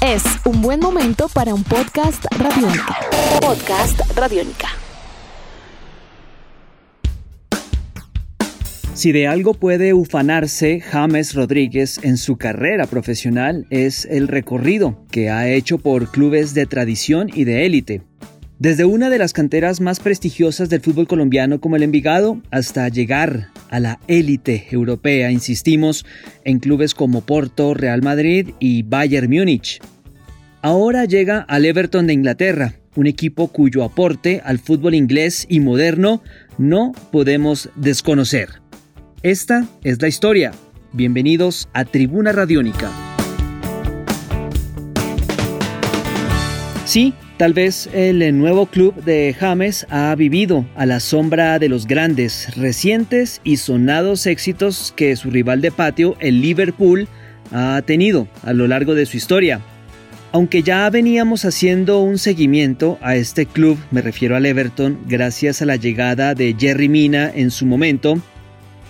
[0.00, 2.96] Es un buen momento para un podcast radiónica.
[3.40, 4.68] Podcast radiónica.
[8.94, 15.30] Si de algo puede ufanarse James Rodríguez en su carrera profesional es el recorrido que
[15.30, 18.02] ha hecho por clubes de tradición y de élite.
[18.58, 23.48] Desde una de las canteras más prestigiosas del fútbol colombiano como el Envigado hasta llegar
[23.68, 26.06] a la élite europea, insistimos,
[26.44, 29.80] en clubes como Porto, Real Madrid y Bayern Múnich.
[30.62, 36.22] Ahora llega al Everton de Inglaterra, un equipo cuyo aporte al fútbol inglés y moderno
[36.56, 38.62] no podemos desconocer.
[39.24, 40.52] Esta es la historia.
[40.92, 42.92] Bienvenidos a Tribuna Radiónica.
[46.86, 51.88] Sí, Tal vez el nuevo club de James ha vivido a la sombra de los
[51.88, 57.08] grandes, recientes y sonados éxitos que su rival de patio, el Liverpool,
[57.50, 59.60] ha tenido a lo largo de su historia.
[60.30, 65.66] Aunque ya veníamos haciendo un seguimiento a este club, me refiero al Everton, gracias a
[65.66, 68.20] la llegada de Jerry Mina en su momento,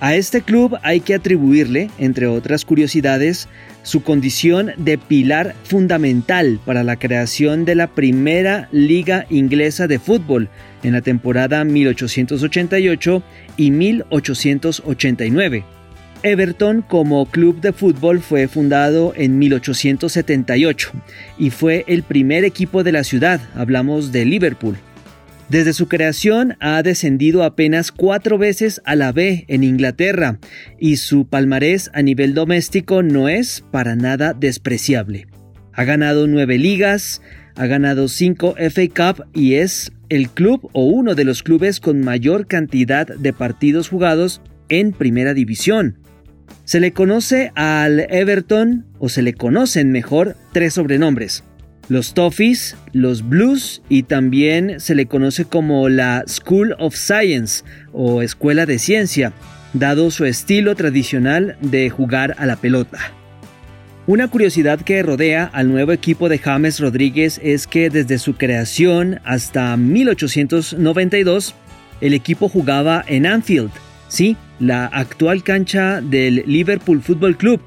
[0.00, 3.48] a este club hay que atribuirle, entre otras curiosidades,
[3.82, 10.48] su condición de pilar fundamental para la creación de la primera liga inglesa de fútbol
[10.82, 13.22] en la temporada 1888
[13.58, 15.64] y 1889.
[16.22, 20.92] Everton como club de fútbol fue fundado en 1878
[21.38, 24.76] y fue el primer equipo de la ciudad, hablamos de Liverpool.
[25.50, 30.38] Desde su creación ha descendido apenas cuatro veces a la B en Inglaterra
[30.78, 35.26] y su palmarés a nivel doméstico no es para nada despreciable.
[35.72, 37.20] Ha ganado nueve ligas,
[37.56, 42.00] ha ganado cinco FA Cup y es el club o uno de los clubes con
[42.00, 45.98] mayor cantidad de partidos jugados en primera división.
[46.64, 51.42] Se le conoce al Everton, o se le conocen mejor, tres sobrenombres
[51.90, 58.22] los Toffees, los Blues y también se le conoce como la School of Science o
[58.22, 59.32] Escuela de Ciencia,
[59.72, 62.98] dado su estilo tradicional de jugar a la pelota.
[64.06, 69.20] Una curiosidad que rodea al nuevo equipo de James Rodríguez es que desde su creación
[69.24, 71.56] hasta 1892
[72.00, 73.72] el equipo jugaba en Anfield,
[74.06, 77.60] sí, la actual cancha del Liverpool Football Club,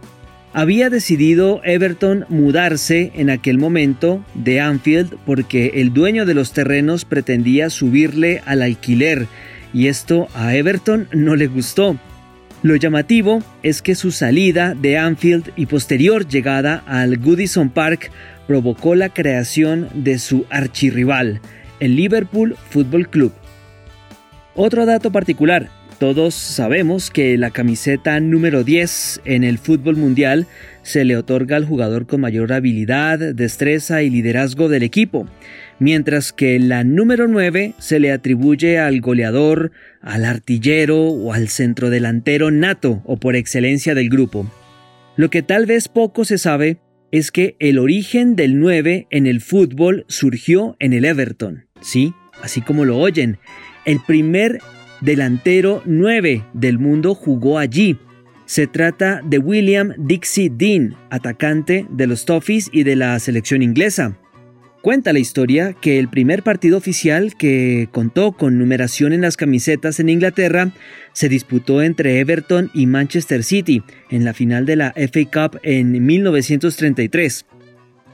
[0.54, 7.06] había decidido Everton mudarse en aquel momento de Anfield porque el dueño de los terrenos
[7.06, 9.28] pretendía subirle al alquiler
[9.74, 11.98] y esto a Everton no le gustó.
[12.62, 18.12] Lo llamativo es que su salida de Anfield y posterior llegada al Goodison Park
[18.48, 21.42] provocó la creación de su archirrival,
[21.80, 23.34] el Liverpool Football Club.
[24.56, 25.70] Otro dato particular,
[26.04, 30.48] todos sabemos que la camiseta número 10 en el fútbol mundial
[30.82, 35.30] se le otorga al jugador con mayor habilidad, destreza y liderazgo del equipo,
[35.80, 39.72] mientras que la número 9 se le atribuye al goleador,
[40.02, 44.52] al artillero o al centrodelantero nato o por excelencia del grupo.
[45.16, 46.80] Lo que tal vez poco se sabe
[47.12, 52.14] es que el origen del 9 en el fútbol surgió en el Everton, ¿sí?
[52.42, 53.38] Así como lo oyen.
[53.86, 54.60] El primer
[55.04, 57.98] delantero 9 del mundo, jugó allí.
[58.46, 64.18] Se trata de William Dixie Dean, atacante de los Toffees y de la selección inglesa.
[64.82, 70.02] Cuenta la historia que el primer partido oficial que contó con numeración en las camisetas
[70.02, 70.72] en Inglaterra
[71.14, 76.06] se disputó entre Everton y Manchester City en la final de la FA Cup en
[76.06, 77.46] 1933.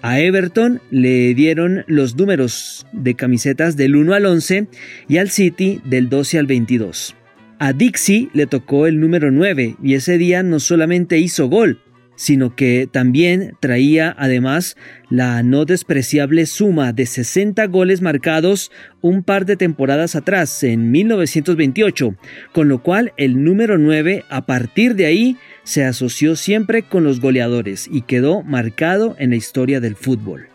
[0.02, 4.68] A Everton le dieron los números de camisetas del 1 al 11
[5.10, 7.16] y al City del 12 al 22.
[7.60, 11.82] A Dixie le tocó el número 9 y ese día no solamente hizo gol,
[12.16, 14.78] sino que también traía además
[15.09, 18.72] la no despreciable suma de 60 goles marcados
[19.02, 22.16] un par de temporadas atrás, en 1928,
[22.54, 25.38] con lo cual el número 9 a partir de ahí
[25.69, 30.47] se asoció siempre con los goleadores y quedó marcado en la historia del fútbol.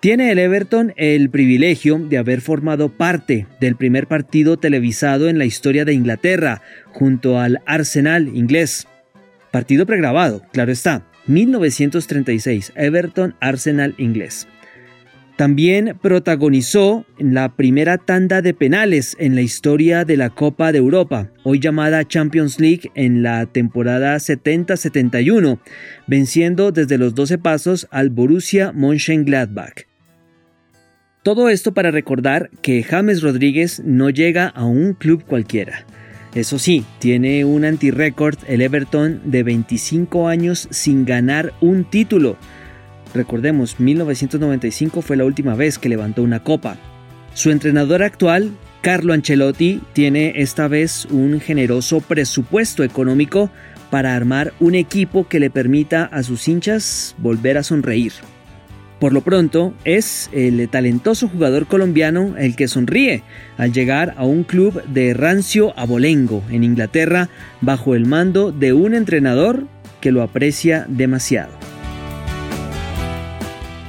[0.00, 5.44] Tiene el Everton el privilegio de haber formado parte del primer partido televisado en la
[5.44, 8.88] historia de Inglaterra, junto al Arsenal inglés.
[9.52, 11.06] Partido pregrabado, claro está.
[11.28, 14.48] 1936, Everton Arsenal inglés.
[15.36, 21.32] También protagonizó la primera tanda de penales en la historia de la Copa de Europa,
[21.42, 25.58] hoy llamada Champions League en la temporada 70-71,
[26.06, 29.86] venciendo desde los 12 pasos al Borussia Mönchengladbach.
[31.24, 35.84] Todo esto para recordar que James Rodríguez no llega a un club cualquiera.
[36.34, 42.36] Eso sí, tiene un anti-record el Everton de 25 años sin ganar un título.
[43.14, 46.76] Recordemos, 1995 fue la última vez que levantó una copa.
[47.32, 48.50] Su entrenador actual,
[48.82, 53.50] Carlo Ancelotti, tiene esta vez un generoso presupuesto económico
[53.90, 58.12] para armar un equipo que le permita a sus hinchas volver a sonreír.
[58.98, 63.22] Por lo pronto, es el talentoso jugador colombiano el que sonríe
[63.58, 67.28] al llegar a un club de rancio abolengo en Inglaterra
[67.60, 69.66] bajo el mando de un entrenador
[70.00, 71.63] que lo aprecia demasiado.